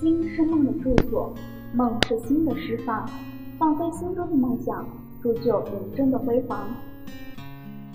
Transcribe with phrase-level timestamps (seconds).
[0.00, 1.30] 心是梦的住所，
[1.74, 3.06] 梦是心的释放，
[3.58, 4.82] 放飞心中的梦想，
[5.20, 6.66] 铸就人生的辉煌。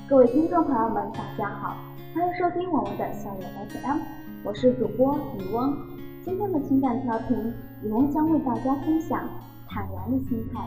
[0.08, 1.76] 各位听众朋友们，大家好，
[2.14, 3.98] 欢迎收听我们的校园 FM，
[4.44, 5.76] 我是主播雨翁。
[6.24, 7.36] 今天的情感调频，
[7.84, 9.28] 雨翁将为大家分享
[9.68, 10.62] 坦然的心态。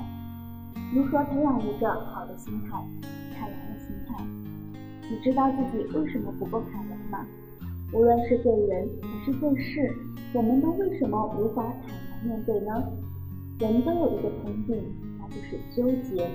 [0.92, 2.84] 如何培养一个好的心态？
[3.38, 4.24] 坦然的心态，
[5.08, 7.24] 你知道自己为什么不够坦然吗？
[7.92, 9.94] 无论是对人还是对事，
[10.34, 12.84] 我们都为什么无法坦然面对呢？
[13.58, 14.76] 人都有一个通病，
[15.18, 16.28] 那就是纠结。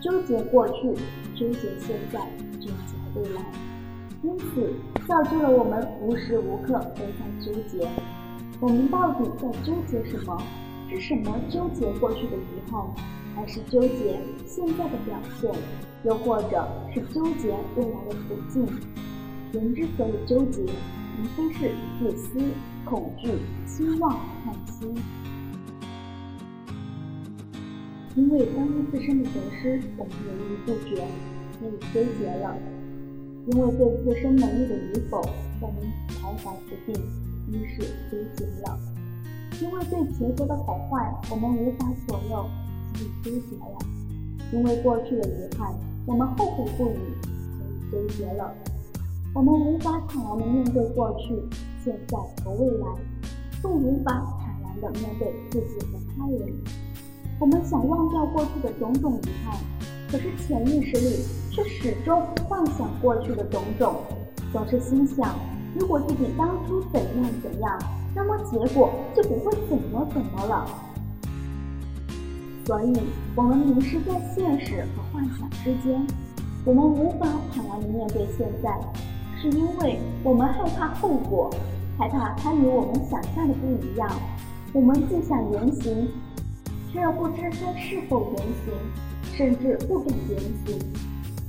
[0.00, 0.94] 纠结过去，
[1.34, 2.20] 纠结现在，
[2.60, 3.42] 纠结未来，
[4.22, 4.72] 因此
[5.06, 7.88] 造就了我们无时无刻都在纠结。
[8.60, 10.40] 我们到底在纠结什么？
[10.88, 12.80] 是什么纠结过去的遗憾，
[13.34, 15.50] 还是纠结现在的表现，
[16.04, 18.64] 又或者是纠结未来的途径？
[19.52, 20.62] 人之所以纠结，
[21.18, 22.40] 无非是自私、
[22.84, 23.30] 恐惧、
[23.66, 24.92] 期望、叹息。
[28.14, 31.06] 因为关于自身的得失，我们犹豫不决，
[31.58, 32.54] 所以纠结了；
[33.46, 35.20] 因为对自身能力的与否，
[35.60, 35.76] 我们
[36.08, 36.94] 徘徊不定，
[37.52, 38.78] 于是纠结了；
[39.60, 42.48] 因为对结果的好坏，我们无法左右，
[42.94, 43.78] 所以纠结了；
[44.52, 45.74] 因为过去的遗憾，
[46.06, 46.96] 我们后悔不已，
[47.90, 48.50] 所以纠结了；
[49.36, 51.38] 我们无法坦然地面对过去、
[51.84, 52.86] 现在和未来，
[53.62, 54.10] 更无法
[54.40, 56.54] 坦然地面对自己和他人。
[57.38, 59.58] 我们想忘掉过去的种种遗憾，
[60.10, 63.96] 可是潜意识里却始终幻想过去的种种，
[64.54, 65.34] 总是心想：
[65.78, 67.78] 如果自己当初怎样怎样，
[68.14, 70.66] 那么结果就不会怎么怎么了。
[72.64, 72.96] 所以，
[73.34, 76.06] 我们迷失在现实和幻想之间，
[76.64, 78.74] 我们无法坦然地面对现在，
[79.50, 81.48] 是因为我们害怕后果，
[81.96, 84.10] 害怕它与我们想象的不一样。
[84.72, 86.08] 我们既想言行。
[86.92, 88.72] 却又不知该是否言行，
[89.36, 90.78] 甚至不敢言行，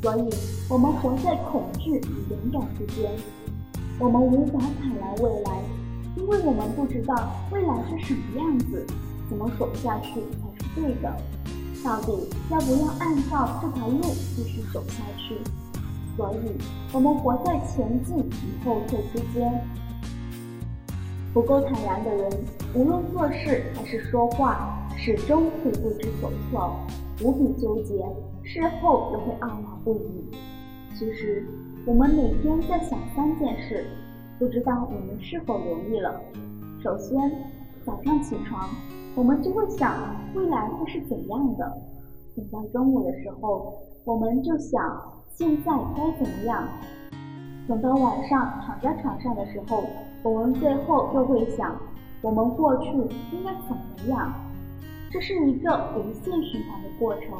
[0.01, 0.29] 所以
[0.67, 3.09] 我们活在恐惧与勇敢之间。
[3.97, 5.61] 我们无法坦然未来，
[6.17, 8.85] 因为我们不知道未来是什么样子，
[9.29, 11.15] 怎么走下去才是对的，
[11.81, 14.01] 到底要不要按照这条路
[14.35, 15.37] 继续走下去？
[16.17, 16.57] 所以，
[16.91, 19.63] 我们活在前进与后退之间。
[21.33, 22.31] 不够坦然的人，
[22.73, 24.73] 无论做事还是说话。
[24.99, 26.75] 始终会不知所措，
[27.21, 28.03] 无比纠结，
[28.43, 30.25] 事后又会懊恼不已。
[30.97, 31.45] 其实，
[31.85, 33.85] 我们每天在想三件事，
[34.39, 36.19] 不知道你们是否留意了？
[36.83, 37.31] 首先，
[37.85, 38.67] 早上起床，
[39.15, 39.93] 我们就会想
[40.33, 41.71] 未来会是怎样的；
[42.35, 44.81] 等到中午的时候，我们就想
[45.37, 46.63] 现在该怎么样；
[47.67, 49.83] 等到晚上躺在床上的时候，
[50.23, 51.75] 我们最后又会想
[52.23, 52.87] 我们过去
[53.31, 54.33] 应该怎么样。
[55.11, 57.37] 这是一个无限循环的过程，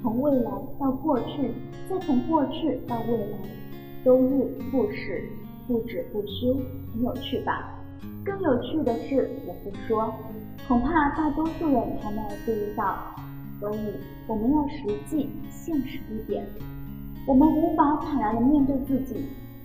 [0.00, 1.50] 从未来到过去，
[1.90, 3.38] 再从过去到未来，
[4.04, 5.24] 周日复始，
[5.66, 6.54] 不止不休，
[6.92, 7.74] 很有趣吧？
[8.24, 10.14] 更有趣的是，我不说，
[10.68, 12.98] 恐怕大多数人还没有注意到，
[13.58, 13.78] 所以
[14.28, 16.46] 我们要实际、现实一点。
[17.26, 19.14] 我们无法坦然地面对自己，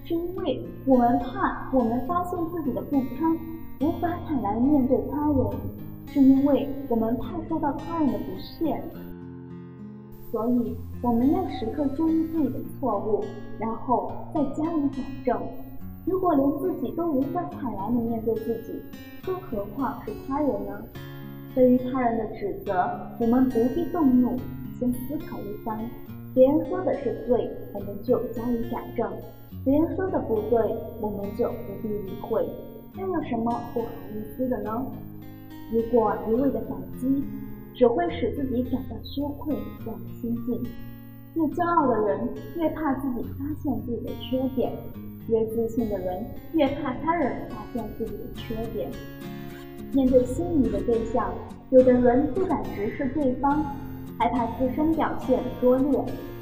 [0.06, 3.38] 是因为我们怕我们发现自己的不堪，
[3.82, 5.36] 无法坦然的面对他人。
[6.10, 8.82] 是因为我们怕受到他人的不屑，
[10.32, 13.26] 所以我们要时刻注意自己的错误，
[13.60, 15.38] 然后再加以改正。
[16.06, 18.82] 如果连自己都无法坦然地面对自己，
[19.26, 20.82] 更何况是他人呢？
[21.54, 22.90] 对于他人的指责，
[23.20, 24.38] 我们不必动怒，
[24.80, 25.78] 先思考一番。
[26.38, 29.10] 别人说的是对，我们就加以改正；
[29.66, 32.48] 别人说的不对，我们就不必理会。
[32.94, 34.86] 那有什么不好意思的呢？
[35.74, 37.24] 如果一味的反击，
[37.74, 39.92] 只会使自己感到羞愧、掉
[40.22, 40.64] 心境。
[41.34, 44.72] 越骄傲的人越怕自己发现自己的缺点，
[45.30, 46.24] 越自信的人
[46.54, 48.92] 越怕他人发现自己的缺点。
[49.92, 51.34] 面对心仪的对象，
[51.72, 53.76] 有的人不敢直视对方，
[54.18, 55.92] 害怕自身表现拙劣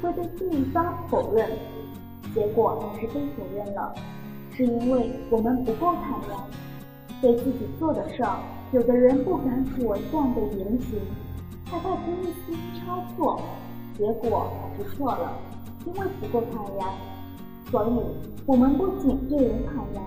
[0.00, 1.48] 会被对方否认，
[2.34, 3.94] 结果还是被否认了，
[4.52, 6.38] 是因为我们不够坦然，
[7.20, 8.38] 对自己做的事儿。
[8.72, 10.98] 有的人不敢果断的言行，
[11.66, 13.40] 害怕出一丝差错，
[13.96, 15.32] 结果还是错了，
[15.86, 16.88] 因为不够坦然。
[17.70, 18.00] 所以，
[18.46, 20.02] 我们不仅对人坦然，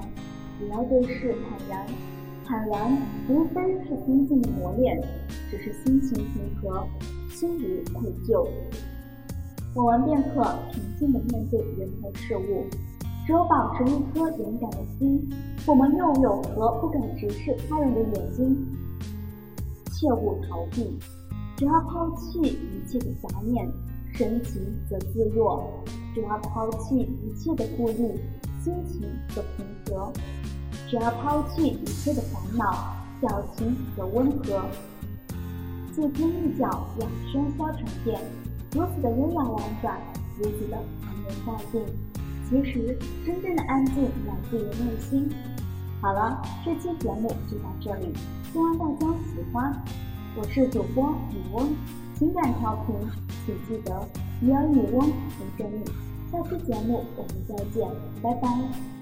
[0.61, 1.85] 也要对事坦然。
[2.45, 2.97] 坦然
[3.29, 4.99] 无非是心境的磨练，
[5.51, 6.83] 只是心情平和，
[7.39, 8.45] 心无愧疚。
[9.73, 10.43] 我们便可
[10.73, 12.65] 平静的面对人和事物。
[13.25, 15.29] 只有保持一颗勇敢的心，
[15.65, 18.57] 我们又有何不敢直视他人的眼睛？
[19.91, 20.99] 切勿逃避，
[21.55, 23.65] 只要抛弃一切的杂念，
[24.13, 25.61] 神情则自若；
[26.13, 28.19] 只要抛弃一切的顾虑，
[28.63, 30.11] 心情则平和；
[30.89, 34.59] 只要抛弃一切的烦恼，表情则温和。
[35.99, 38.21] 借天一角，两声消沉片，
[38.71, 39.97] 如此的优雅婉转，
[40.37, 41.81] 如此的从容淡定。
[42.49, 45.29] 其实，真正的安静来自于内心。
[45.99, 48.13] 好了，这期节目就到这里，
[48.53, 49.73] 希望大家喜欢。
[50.37, 51.75] 我是主播女翁，
[52.17, 52.95] 情感调频，
[53.45, 54.07] 请记得
[54.41, 55.11] 鱼儿女翁
[55.57, 55.83] 陪着你。
[56.31, 57.85] 下期节目我们再见，
[58.23, 58.98] 拜拜。